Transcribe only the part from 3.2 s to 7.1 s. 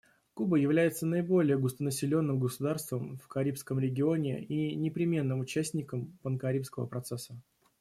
Карибском регионе и непременным участником панкарибского